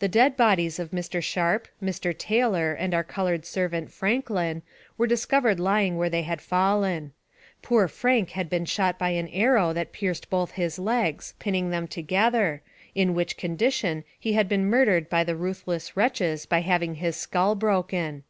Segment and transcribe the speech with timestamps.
[0.00, 1.22] The dead bodies of Mr.
[1.22, 2.12] Sharp, Mr.
[2.12, 4.60] Taylor, and our colored servant, Franklin,
[4.98, 7.12] were discovered lying where they had fallen.
[7.62, 11.88] Poor Frank had been shot by an arrow that pierced both his legs, pinning them
[11.88, 12.60] together,
[12.94, 17.16] in which condition he had been murdered by the ruth less wretches by having his
[17.16, 18.24] skull broken.